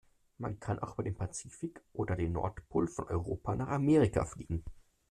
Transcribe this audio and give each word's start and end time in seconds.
Man 0.39 0.59
kann 0.59 0.79
auch 0.79 0.93
über 0.95 1.03
den 1.03 1.13
Pazifik 1.13 1.79
oder 1.93 2.15
den 2.15 2.31
Nordpol 2.31 2.87
von 2.87 3.05
Europa 3.07 3.55
nach 3.55 3.67
Amerika 3.67 4.25
fliegen. 4.25 4.63